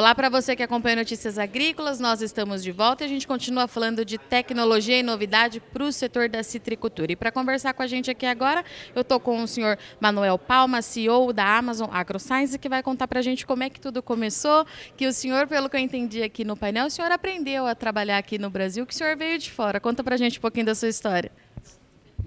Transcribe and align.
Olá 0.00 0.14
para 0.14 0.30
você 0.30 0.56
que 0.56 0.62
acompanha 0.62 0.96
Notícias 0.96 1.38
Agrícolas, 1.38 2.00
nós 2.00 2.22
estamos 2.22 2.62
de 2.62 2.72
volta 2.72 3.04
e 3.04 3.06
a 3.06 3.08
gente 3.08 3.28
continua 3.28 3.68
falando 3.68 4.02
de 4.02 4.16
tecnologia 4.16 4.98
e 4.98 5.02
novidade 5.02 5.60
para 5.60 5.84
o 5.84 5.92
setor 5.92 6.26
da 6.26 6.42
citricultura. 6.42 7.12
E 7.12 7.16
para 7.16 7.30
conversar 7.30 7.74
com 7.74 7.82
a 7.82 7.86
gente 7.86 8.10
aqui 8.10 8.24
agora, 8.24 8.64
eu 8.94 9.02
estou 9.02 9.20
com 9.20 9.42
o 9.42 9.46
senhor 9.46 9.78
Manuel 10.00 10.38
Palma, 10.38 10.80
CEO 10.80 11.34
da 11.34 11.44
Amazon 11.44 11.90
AgroScience, 11.92 12.58
que 12.58 12.66
vai 12.66 12.82
contar 12.82 13.06
para 13.08 13.18
a 13.18 13.22
gente 13.22 13.44
como 13.44 13.62
é 13.62 13.68
que 13.68 13.78
tudo 13.78 14.02
começou, 14.02 14.64
que 14.96 15.06
o 15.06 15.12
senhor, 15.12 15.46
pelo 15.46 15.68
que 15.68 15.76
eu 15.76 15.80
entendi 15.80 16.22
aqui 16.22 16.46
no 16.46 16.56
painel, 16.56 16.86
o 16.86 16.90
senhor 16.90 17.12
aprendeu 17.12 17.66
a 17.66 17.74
trabalhar 17.74 18.16
aqui 18.16 18.38
no 18.38 18.48
Brasil, 18.48 18.86
que 18.86 18.94
o 18.94 18.96
senhor 18.96 19.14
veio 19.18 19.38
de 19.38 19.50
fora. 19.50 19.78
Conta 19.78 20.02
para 20.02 20.14
a 20.14 20.18
gente 20.18 20.38
um 20.38 20.40
pouquinho 20.40 20.64
da 20.64 20.74
sua 20.74 20.88
história. 20.88 21.30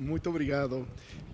Muito 0.03 0.29
obrigado. 0.29 0.85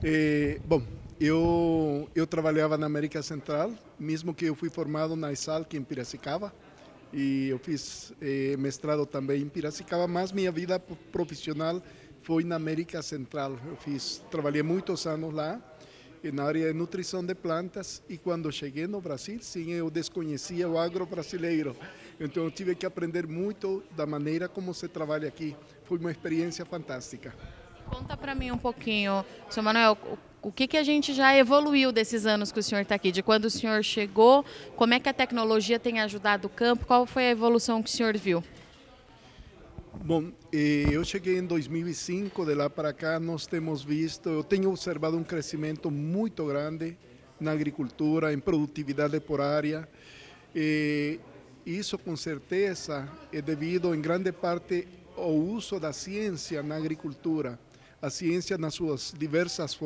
Eh, 0.03 0.59
bom, 0.63 0.83
eu, 1.19 2.07
eu 2.13 2.27
trabalhava 2.27 2.77
na 2.77 2.85
América 2.85 3.21
Central, 3.23 3.73
mesmo 3.99 4.31
que 4.31 4.45
eu 4.45 4.53
fui 4.53 4.69
formado 4.69 5.15
na 5.15 5.31
ISALC 5.31 5.75
em 5.75 5.83
Piracicaba, 5.83 6.53
e 7.11 7.49
eu 7.49 7.57
fiz 7.57 8.13
eh, 8.21 8.55
mestrado 8.57 9.07
também 9.07 9.41
em 9.41 9.49
Piracicaba, 9.49 10.07
mas 10.07 10.31
minha 10.31 10.51
vida 10.51 10.79
profissional 11.11 11.81
foi 12.21 12.43
na 12.43 12.57
América 12.57 13.01
Central. 13.01 13.57
Eu 13.65 13.75
fiz, 13.75 14.23
trabalhei 14.29 14.61
muitos 14.61 15.07
anos 15.07 15.33
lá, 15.33 15.59
na 16.31 16.43
área 16.43 16.71
de 16.71 16.77
nutrição 16.77 17.25
de 17.25 17.33
plantas, 17.33 18.03
e 18.07 18.19
quando 18.19 18.51
cheguei 18.51 18.85
no 18.85 19.01
Brasil, 19.01 19.39
sim, 19.41 19.71
eu 19.71 19.89
desconhecia 19.89 20.69
o 20.69 20.77
agro 20.77 21.07
brasileiro. 21.07 21.75
Então 22.19 22.43
eu 22.43 22.51
tive 22.51 22.75
que 22.75 22.85
aprender 22.85 23.25
muito 23.25 23.81
da 23.95 24.05
maneira 24.05 24.47
como 24.47 24.75
se 24.75 24.87
trabalha 24.87 25.27
aqui. 25.27 25.55
Foi 25.85 25.97
uma 25.97 26.11
experiência 26.11 26.63
fantástica. 26.65 27.33
Conta 27.89 28.15
para 28.15 28.35
mim 28.35 28.51
um 28.51 28.57
pouquinho, 28.57 29.25
seu 29.49 29.63
Manuel, 29.63 29.97
o 30.43 30.51
que, 30.51 30.67
que 30.67 30.77
a 30.77 30.83
gente 30.83 31.11
já 31.11 31.35
evoluiu 31.35 31.91
desses 31.91 32.25
anos 32.25 32.51
que 32.51 32.59
o 32.59 32.63
senhor 32.63 32.81
está 32.81 32.93
aqui? 32.95 33.11
De 33.11 33.23
quando 33.23 33.45
o 33.45 33.49
senhor 33.49 33.83
chegou, 33.83 34.45
como 34.75 34.93
é 34.93 34.99
que 34.99 35.09
a 35.09 35.13
tecnologia 35.13 35.79
tem 35.79 35.99
ajudado 35.99 36.45
o 36.45 36.49
campo? 36.49 36.85
Qual 36.85 37.07
foi 37.07 37.25
a 37.25 37.31
evolução 37.31 37.81
que 37.81 37.89
o 37.89 37.91
senhor 37.91 38.15
viu? 38.15 38.43
Bom, 40.03 40.31
eh, 40.53 40.85
eu 40.91 41.03
cheguei 41.03 41.39
em 41.39 41.45
2005, 41.45 42.45
de 42.45 42.53
lá 42.53 42.69
para 42.69 42.93
cá 42.93 43.19
nós 43.19 43.47
temos 43.47 43.83
visto, 43.83 44.29
eu 44.29 44.43
tenho 44.43 44.69
observado 44.69 45.17
um 45.17 45.23
crescimento 45.23 45.89
muito 45.89 46.45
grande 46.45 46.95
na 47.39 47.51
agricultura, 47.51 48.31
em 48.31 48.39
produtividade 48.39 49.19
por 49.19 49.41
área. 49.41 49.89
E 50.55 51.19
isso 51.65 51.97
com 51.97 52.15
certeza 52.15 53.09
é 53.33 53.41
devido 53.41 53.93
em 53.95 53.99
grande 53.99 54.31
parte 54.31 54.87
ao 55.17 55.33
uso 55.33 55.79
da 55.79 55.91
ciência 55.91 56.61
na 56.63 56.75
agricultura 56.75 57.59
a 58.01 58.09
ciência 58.09 58.57
nas 58.57 58.73
suas 58.73 59.13
diversas 59.17 59.77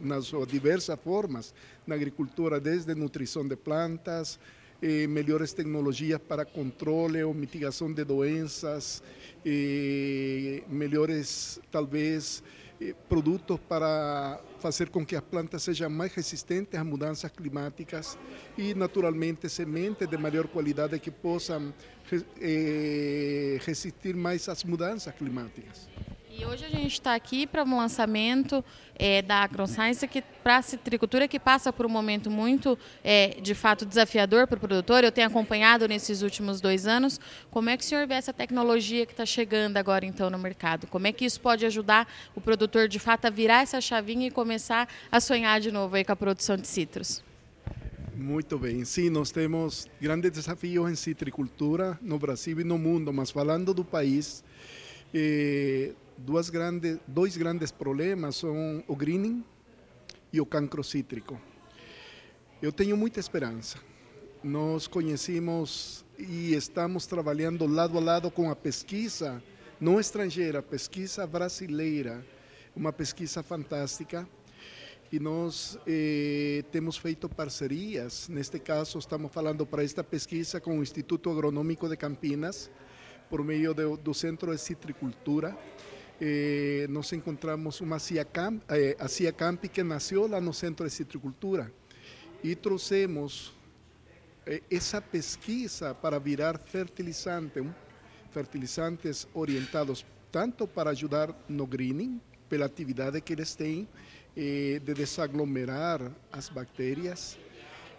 nas 0.00 0.26
suas 0.26 0.48
diversas 0.48 0.98
formas 1.00 1.54
na 1.86 1.94
agricultura, 1.94 2.60
desde 2.60 2.94
nutrição 2.94 3.46
de 3.46 3.56
plantas, 3.56 4.38
eh, 4.80 5.08
melhores 5.08 5.52
tecnologias 5.52 6.20
para 6.20 6.44
controle 6.44 7.20
ou 7.24 7.34
mitigação 7.34 7.92
de 7.92 8.04
doenças, 8.04 9.02
eh, 9.44 10.62
melhores 10.68 11.60
talvez 11.68 12.44
eh, 12.80 12.94
produtos 13.08 13.58
para 13.68 14.40
fazer 14.60 14.88
com 14.90 15.04
que 15.04 15.16
as 15.16 15.22
plantas 15.22 15.64
sejam 15.64 15.90
mais 15.90 16.12
resistentes 16.12 16.78
às 16.78 16.86
mudanças 16.86 17.30
climáticas 17.32 18.16
e 18.56 18.72
naturalmente 18.72 19.48
sementes 19.48 20.06
de 20.06 20.16
maior 20.16 20.46
qualidade 20.46 21.00
que 21.00 21.10
possam 21.10 21.74
resistir 23.60 24.14
mais 24.14 24.48
às 24.48 24.62
mudanças 24.62 25.12
climáticas. 25.14 25.88
E 26.40 26.44
hoje 26.44 26.64
a 26.64 26.68
gente 26.68 26.92
está 26.92 27.16
aqui 27.16 27.48
para 27.48 27.64
um 27.64 27.76
lançamento 27.76 28.64
é, 28.94 29.20
da 29.22 29.42
AgroScience 29.42 30.06
que 30.06 30.22
para 30.40 30.58
a 30.58 30.62
citricultura 30.62 31.26
que 31.26 31.40
passa 31.40 31.72
por 31.72 31.84
um 31.84 31.88
momento 31.88 32.30
muito, 32.30 32.78
é, 33.02 33.40
de 33.40 33.56
fato, 33.56 33.84
desafiador 33.84 34.46
para 34.46 34.56
o 34.56 34.60
produtor. 34.60 35.02
Eu 35.02 35.10
tenho 35.10 35.26
acompanhado 35.26 35.88
nesses 35.88 36.22
últimos 36.22 36.60
dois 36.60 36.86
anos. 36.86 37.18
Como 37.50 37.68
é 37.68 37.76
que 37.76 37.82
o 37.82 37.86
senhor 37.86 38.06
vê 38.06 38.14
essa 38.14 38.32
tecnologia 38.32 39.04
que 39.04 39.12
está 39.12 39.26
chegando 39.26 39.78
agora 39.78 40.06
então 40.06 40.30
no 40.30 40.38
mercado? 40.38 40.86
Como 40.86 41.08
é 41.08 41.12
que 41.12 41.24
isso 41.24 41.40
pode 41.40 41.66
ajudar 41.66 42.06
o 42.36 42.40
produtor 42.40 42.86
de 42.86 43.00
fato 43.00 43.24
a 43.24 43.30
virar 43.30 43.62
essa 43.62 43.80
chavinha 43.80 44.28
e 44.28 44.30
começar 44.30 44.88
a 45.10 45.18
sonhar 45.18 45.60
de 45.60 45.72
novo 45.72 45.96
aí 45.96 46.04
com 46.04 46.12
a 46.12 46.16
produção 46.16 46.56
de 46.56 46.68
citros? 46.68 47.20
Muito 48.14 48.56
bem, 48.58 48.84
sim, 48.84 49.10
nós 49.10 49.32
temos 49.32 49.88
grandes 50.00 50.30
desafios 50.30 50.88
em 50.88 50.94
citricultura 50.94 51.98
no 52.00 52.16
Brasil 52.16 52.60
e 52.60 52.64
no 52.64 52.78
mundo, 52.78 53.12
mas 53.12 53.30
falando 53.30 53.72
do 53.72 53.84
país, 53.84 54.44
duas 56.16 56.50
grandes, 56.50 56.98
dois 57.06 57.36
grandes 57.36 57.70
problemas 57.70 58.36
são 58.36 58.82
o 58.86 58.96
greening 58.96 59.44
e 60.32 60.40
o 60.40 60.46
cancro 60.46 60.82
cítrico. 60.82 61.40
Eu 62.60 62.72
tenho 62.72 62.96
muita 62.96 63.20
esperança. 63.20 63.78
Nós 64.42 64.86
conhecemos 64.86 66.04
e 66.18 66.54
estamos 66.54 67.06
trabalhando 67.06 67.66
lado 67.66 67.96
a 67.96 68.00
lado 68.00 68.30
com 68.30 68.50
a 68.50 68.56
pesquisa 68.56 69.42
não 69.80 70.00
estrangeira, 70.00 70.60
pesquisa 70.60 71.26
brasileira, 71.26 72.24
uma 72.74 72.92
pesquisa 72.92 73.42
fantástica. 73.42 74.28
E 75.10 75.18
nós 75.18 75.78
eh, 75.86 76.64
temos 76.70 76.98
feito 76.98 77.28
parcerias. 77.28 78.28
Neste 78.28 78.58
caso, 78.58 78.98
estamos 78.98 79.32
falando 79.32 79.64
para 79.64 79.82
esta 79.82 80.04
pesquisa 80.04 80.60
com 80.60 80.78
o 80.78 80.82
Instituto 80.82 81.30
Agronômico 81.30 81.88
de 81.88 81.96
Campinas, 81.96 82.70
por 83.28 83.44
meio 83.44 83.74
do, 83.74 83.96
do 83.96 84.14
Centro 84.14 84.52
de 84.52 84.58
Citricultura. 84.58 85.56
Eh, 86.20 86.86
nos 86.90 87.12
encontramos 87.12 87.80
uma 87.80 87.98
CIACAMP, 87.98 88.62
eh, 88.68 88.96
a 88.98 89.06
CIACAMP 89.06 89.68
que 89.68 89.82
nasceu 89.82 90.26
lá 90.26 90.40
no 90.40 90.52
Centro 90.52 90.86
de 90.86 90.92
Citricultura. 90.92 91.72
E 92.42 92.56
trouxemos 92.56 93.54
eh, 94.46 94.62
pesquisa 95.10 95.94
para 95.94 96.18
virar 96.18 96.58
fertilizante, 96.58 97.62
fertilizantes 98.30 99.28
orientados 99.34 100.04
tanto 100.30 100.66
para 100.66 100.90
ajudar 100.90 101.34
no 101.48 101.66
greening, 101.66 102.20
pela 102.48 102.66
atividade 102.66 103.20
que 103.20 103.32
eles 103.32 103.54
têm 103.54 103.88
eh, 104.36 104.80
de 104.82 104.94
desaglomerar 104.94 106.00
as 106.32 106.48
bactérias, 106.48 107.38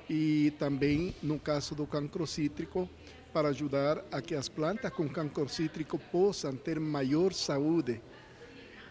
e 0.09 0.51
também 0.57 1.13
no 1.21 1.39
caso 1.39 1.75
do 1.75 1.85
cancro 1.85 2.25
cítrico, 2.25 2.89
para 3.33 3.49
ajudar 3.49 4.03
a 4.11 4.21
que 4.21 4.35
as 4.35 4.49
plantas 4.49 4.91
com 4.91 5.07
cancro 5.07 5.47
cítrico 5.47 5.97
possam 5.97 6.55
ter 6.55 6.79
maior 6.79 7.33
saúde. 7.33 8.01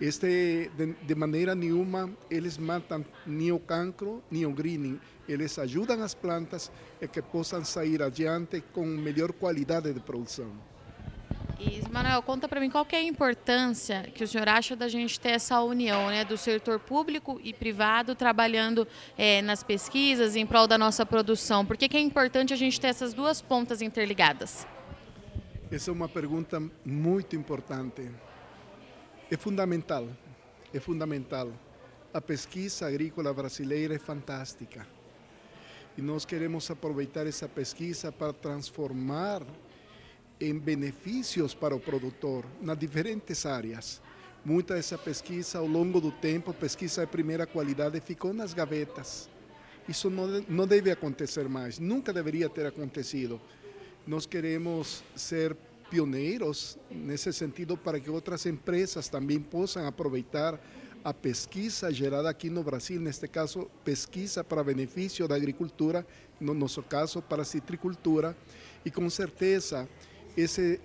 Este, 0.00 0.71
de, 0.76 0.93
de 0.94 1.15
maneira 1.15 1.54
nenhuma, 1.54 2.09
eles 2.31 2.56
matam 2.56 3.04
nem 3.27 3.50
o 3.50 3.59
cancro, 3.59 4.22
nem 4.31 4.47
o 4.47 4.53
greening. 4.53 5.00
Eles 5.28 5.59
ajudam 5.59 6.03
as 6.03 6.15
plantas 6.15 6.71
a 7.03 7.06
que 7.06 7.21
possam 7.21 7.65
sair 7.65 8.03
adiante 8.03 8.62
com 8.72 8.87
melhor 8.87 9.32
qualidade 9.32 9.93
de 9.93 10.00
produção. 10.00 10.53
E, 11.58 11.82
Manuel, 11.91 12.22
conta 12.22 12.46
para 12.46 12.60
mim 12.60 12.70
qual 12.70 12.86
é 12.92 12.96
a 12.96 13.02
importância 13.02 14.04
que 14.14 14.22
o 14.22 14.28
senhor 14.28 14.48
acha 14.48 14.76
da 14.76 14.86
gente 14.86 15.19
ter 15.19 15.30
essa 15.30 15.60
união 15.60 16.06
né, 16.06 16.24
do 16.24 16.36
setor 16.36 16.78
público 16.78 17.41
e 17.42 17.52
privado 17.52 18.14
trabalhando 18.14 18.86
é, 19.16 19.42
nas 19.42 19.64
pesquisas 19.64 20.36
em 20.36 20.47
prol 20.47 20.68
da 20.68 20.78
nossa 20.78 21.04
produção. 21.04 21.66
Por 21.66 21.76
que, 21.76 21.88
que 21.88 21.97
é 21.97 22.00
importante 22.00 22.54
a 22.54 22.56
gente 22.56 22.80
ter 22.80 22.86
essas 22.86 23.12
duas 23.12 23.42
pontas 23.42 23.82
interligadas? 23.82 24.64
Essa 25.68 25.91
é 25.91 25.92
uma 25.92 26.08
pergunta 26.08 26.62
muito 26.84 27.34
importante. 27.34 28.08
É 29.28 29.36
fundamental, 29.36 30.08
é 30.72 30.78
fundamental. 30.78 31.52
A 32.14 32.20
pesquisa 32.20 32.86
agrícola 32.86 33.34
brasileira 33.34 33.97
é 33.97 33.98
fantástica. 33.98 34.86
E 35.97 36.00
nós 36.00 36.24
queremos 36.24 36.70
aproveitar 36.70 37.26
essa 37.26 37.48
pesquisa 37.48 38.12
para 38.12 38.32
transformar 38.32 39.42
em 40.41 40.59
benefícios 40.59 41.54
para 41.54 41.75
o 41.75 41.81
produtor 41.81 42.44
nas 42.60 42.78
diferentes 42.78 43.44
áreas. 43.47 44.00
Muita 44.44 44.75
dessa 44.75 44.97
pesquisa, 44.97 45.59
ao 45.59 45.66
longo 45.66 46.00
do 46.00 46.12
tempo, 46.12 46.54
pesquisa 46.54 47.04
de 47.04 47.10
primeira 47.10 47.47
qualidade, 47.47 48.00
ficou 48.00 48.32
nas 48.32 48.54
gavetas. 48.54 49.28
Isso 49.89 50.09
não, 50.10 50.27
não 50.48 50.66
deve 50.66 50.91
acontecer 50.91 51.48
mais, 51.48 51.78
nunca 51.78 52.12
deveria 52.12 52.48
ter 52.48 52.66
acontecido. 52.66 53.41
Nós 54.07 54.27
queremos 54.27 55.03
ser 55.16 55.57
pioneiros 55.91 56.78
nesse 56.91 57.33
sentido 57.33 57.77
para 57.77 57.98
que 57.98 58.10
outras 58.10 58.47
empresas 58.47 59.09
também 59.09 59.41
possam 59.41 59.86
aproveitar 59.86 60.60
a 61.04 61.15
pesquisa 61.15 61.92
gerada 61.92 62.28
aqui 62.28 62.51
no 62.51 62.62
Brasil, 62.62 63.01
neste 63.01 63.27
caso, 63.28 63.71
pesquisa 63.84 64.42
para 64.45 64.65
benefício 64.65 65.27
da 65.27 65.36
agricultura, 65.36 66.07
no 66.41 66.53
nosso 66.53 66.83
caso, 66.83 67.22
para 67.22 67.42
a 67.42 67.45
citricultura, 67.45 68.36
e 68.84 68.91
com 68.91 69.09
certeza 69.09 69.89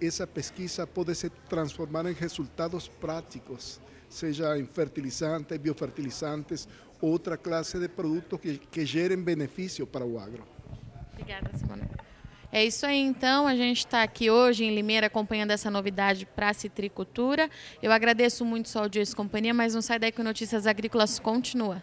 essa 0.02 0.26
pesquisa 0.26 0.88
pode 0.88 1.14
se 1.16 1.30
transformar 1.50 2.06
em 2.10 2.14
resultados 2.14 2.88
práticos, 2.88 3.80
seja 4.10 4.58
em 4.58 4.66
fertilizantes, 4.66 5.58
biofertilizantes, 5.58 6.68
outra 7.02 7.38
classe 7.38 7.78
de 7.78 7.88
produtos 7.88 8.40
que, 8.40 8.58
que 8.58 8.86
gerem 8.86 9.22
benefício 9.22 9.86
para 9.86 10.06
o 10.06 10.18
agro. 10.18 10.44
Obrigada, 11.14 11.50
Simone. 11.58 11.84
É 12.52 12.64
isso 12.64 12.86
aí, 12.86 13.00
então. 13.00 13.48
A 13.48 13.56
gente 13.56 13.80
está 13.80 14.04
aqui 14.04 14.30
hoje 14.30 14.64
em 14.64 14.76
Limeira 14.76 15.08
acompanhando 15.08 15.52
essa 15.52 15.72
novidade 15.72 16.26
para 16.26 16.50
a 16.50 16.54
citricultura. 16.54 17.50
Eu 17.82 17.92
agradeço 17.92 18.46
muito 18.46 18.70
sua 18.70 18.84
audiência 18.84 19.14
e 19.14 19.16
companhia, 19.16 19.54
mas 19.54 19.74
não 19.74 19.82
sai 19.82 19.98
daí 19.98 20.12
que 20.12 20.22
Notícias 20.22 20.68
Agrícolas 20.68 21.18
continua. 21.18 21.82